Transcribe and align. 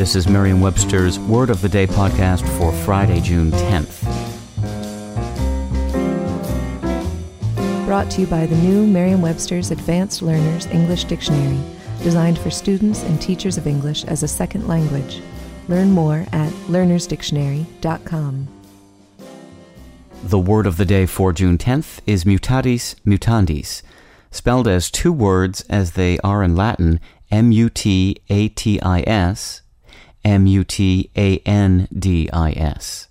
This 0.00 0.16
is 0.16 0.26
Merriam-Webster's 0.26 1.18
Word 1.18 1.50
of 1.50 1.60
the 1.60 1.68
Day 1.68 1.86
podcast 1.86 2.48
for 2.56 2.72
Friday, 2.86 3.20
June 3.20 3.50
10th. 3.50 4.06
Brought 7.84 8.10
to 8.12 8.22
you 8.22 8.26
by 8.26 8.46
the 8.46 8.56
new 8.56 8.86
Merriam-Webster's 8.86 9.70
Advanced 9.70 10.22
Learners 10.22 10.64
English 10.68 11.04
Dictionary, 11.04 11.60
designed 12.02 12.38
for 12.38 12.48
students 12.48 13.02
and 13.02 13.20
teachers 13.20 13.58
of 13.58 13.66
English 13.66 14.04
as 14.04 14.22
a 14.22 14.28
second 14.28 14.66
language. 14.66 15.20
Learn 15.68 15.90
more 15.90 16.24
at 16.32 16.50
learnersdictionary.com. 16.70 18.48
The 20.24 20.38
word 20.38 20.66
of 20.66 20.78
the 20.78 20.86
day 20.86 21.04
for 21.04 21.34
June 21.34 21.58
10th 21.58 22.00
is 22.06 22.24
mutatis 22.24 22.94
mutandis, 23.04 23.82
spelled 24.30 24.66
as 24.66 24.90
two 24.90 25.12
words 25.12 25.60
as 25.68 25.92
they 25.92 26.18
are 26.20 26.42
in 26.42 26.56
Latin 26.56 27.00
M 27.30 27.52
U 27.52 27.68
T 27.68 28.16
A 28.30 28.48
T 28.48 28.80
I 28.80 29.04
S, 29.06 29.60
M 30.24 30.46
U 30.46 30.64
T 30.64 31.10
A 31.16 31.38
N 31.38 31.88
D 31.96 32.28
I 32.32 32.52
S. 32.52 33.08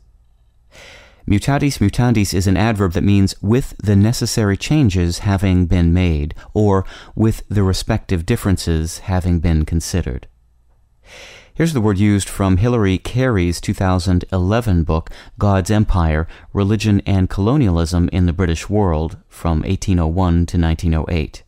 Mutatis 1.28 1.78
mutandis 1.78 2.34
is 2.34 2.48
an 2.48 2.58
adverb 2.58 2.94
that 2.94 3.04
means 3.04 3.36
with 3.40 3.76
the 3.78 3.96
necessary 3.96 4.58
changes 4.58 5.20
having 5.20 5.68
been 5.68 5.94
made, 5.94 6.34
or 6.56 6.86
with 7.14 7.44
the 7.48 7.62
respective 7.62 8.26
differences 8.26 9.00
having 9.00 9.40
been 9.40 9.64
considered. 9.64 10.28
Here's 11.54 11.74
the 11.74 11.82
word 11.82 12.00
used 12.00 12.28
from 12.28 12.58
Hilary 12.58 12.98
Carey's 12.98 13.62
2011 13.62 14.84
book, 14.84 15.12
God's 15.38 15.70
Empire 15.70 16.28
Religion 16.52 17.02
and 17.06 17.30
Colonialism 17.30 18.10
in 18.14 18.26
the 18.26 18.34
British 18.34 18.68
World, 18.68 19.18
from 19.28 19.60
1801 19.60 20.46
to 20.48 20.58
1908. 20.58 21.44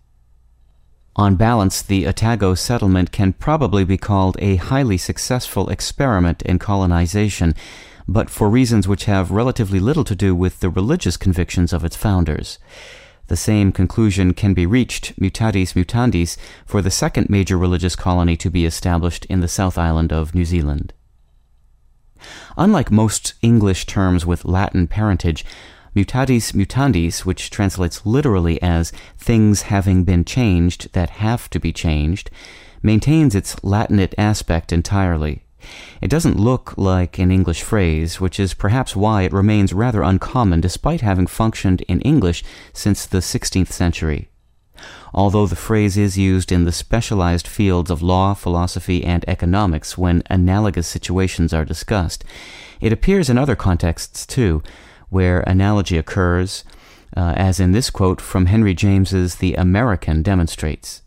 On 1.16 1.36
balance, 1.36 1.81
the 1.81 2.08
Otago 2.08 2.56
settlement 2.56 3.12
can 3.12 3.34
probably 3.34 3.84
be 3.84 3.98
called 3.98 4.38
a 4.40 4.56
highly 4.56 4.98
successful 4.98 5.70
experiment 5.70 6.42
in 6.44 6.58
colonization, 6.58 7.53
but 8.08 8.30
for 8.30 8.50
reasons 8.50 8.88
which 8.88 9.06
have 9.06 9.30
relatively 9.30 9.80
little 9.80 10.06
to 10.06 10.16
do 10.16 10.34
with 10.34 10.62
the 10.62 10.70
religious 10.70 11.18
convictions 11.18 11.73
of 11.73 11.84
its 11.84 11.98
founders. 11.98 12.59
The 13.28 13.36
same 13.36 13.72
conclusion 13.72 14.34
can 14.34 14.53
be 14.53 14.66
reached, 14.66 15.20
mutatis 15.20 15.73
mutandis, 15.73 16.38
for 16.66 16.81
the 16.81 16.92
second 16.92 17.30
major 17.30 17.58
religious 17.58 17.96
colony 17.96 18.38
to 18.38 18.50
be 18.50 18.66
established 18.66 19.25
in 19.25 19.42
the 19.42 19.48
South 19.48 19.78
Island 19.78 20.14
of 20.14 20.34
New 20.34 20.46
Zealand. 20.46 20.94
Unlike 22.58 22.92
most 22.92 23.34
English 23.42 23.86
terms 23.86 24.25
with 24.25 24.46
Latin 24.46 24.88
parentage, 24.88 25.44
mutatis 25.95 26.53
mutandis, 26.53 27.25
which 27.25 27.50
translates 27.50 28.06
literally 28.06 28.61
as 28.61 28.92
things 29.17 29.64
having 29.64 30.03
been 30.03 30.23
changed 30.23 30.92
that 30.94 31.09
have 31.22 31.50
to 31.50 31.59
be 31.59 31.73
changed, 31.73 32.30
maintains 32.81 33.36
its 33.36 33.56
Latinate 33.58 34.16
aspect 34.17 34.72
entirely. 34.72 35.44
It 36.02 36.09
doesn't 36.09 36.39
look 36.39 36.73
like 36.78 37.19
an 37.19 37.31
English 37.31 37.62
phrase, 37.62 38.19
which 38.19 38.39
is 38.39 38.56
perhaps 38.56 38.95
why 38.95 39.23
it 39.23 39.34
remains 39.34 39.73
rather 39.73 40.02
uncommon 40.02 40.62
despite 40.62 41.01
having 41.01 41.28
functioned 41.28 41.81
in 41.81 42.01
English 42.01 42.44
since 42.74 43.06
the 43.06 43.19
16th 43.19 43.72
century. 43.72 44.30
Although 45.13 45.46
the 45.46 45.56
phrase 45.56 45.97
is 45.97 46.18
used 46.18 46.51
in 46.51 46.63
the 46.63 46.72
specialized 46.72 47.46
fields 47.46 47.91
of 47.91 48.01
law, 48.01 48.34
philosophy, 48.34 49.03
and 49.03 49.24
economics 49.28 49.97
when 49.97 50.24
analogous 50.30 50.88
situations 50.88 51.53
are 51.53 51.66
discussed, 51.66 52.24
it 52.80 52.94
appears 52.94 53.30
in 53.30 53.38
other 53.38 53.56
contexts 53.56 54.25
too, 54.25 54.63
where 55.12 55.42
analogy 55.42 55.98
occurs, 55.98 56.64
uh, 57.16 57.34
as 57.36 57.60
in 57.60 57.74
this 57.74 57.90
quote 57.90 58.22
from 58.22 58.48
Henry 58.48 58.74
James's 58.74 59.36
The 59.36 59.54
American 59.56 60.24
demonstrates. 60.24 61.04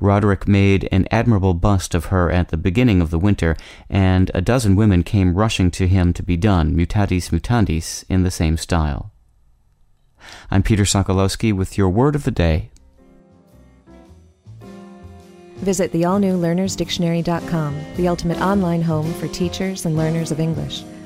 Roderick 0.00 0.48
made 0.48 0.88
an 0.90 1.06
admirable 1.10 1.54
bust 1.54 1.94
of 1.94 2.06
her 2.06 2.30
at 2.30 2.48
the 2.48 2.56
beginning 2.56 3.00
of 3.00 3.10
the 3.10 3.18
winter, 3.18 3.56
and 3.88 4.30
a 4.34 4.40
dozen 4.40 4.74
women 4.74 5.02
came 5.02 5.34
rushing 5.34 5.70
to 5.72 5.86
him 5.86 6.12
to 6.14 6.22
be 6.22 6.36
done, 6.36 6.74
mutatis 6.74 7.30
mutandis, 7.30 8.04
in 8.08 8.24
the 8.24 8.30
same 8.30 8.56
style. 8.56 9.12
I'm 10.50 10.64
Peter 10.64 10.82
Sokolowski 10.82 11.52
with 11.52 11.78
your 11.78 11.90
word 11.90 12.16
of 12.16 12.24
the 12.24 12.30
day. 12.32 12.70
Visit 15.58 15.92
the 15.92 16.04
all 16.04 16.18
new 16.18 16.36
learnersdictionary.com, 16.36 17.80
the 17.96 18.08
ultimate 18.08 18.40
online 18.40 18.82
home 18.82 19.12
for 19.14 19.28
teachers 19.28 19.86
and 19.86 19.96
learners 19.96 20.32
of 20.32 20.40
English. 20.40 20.82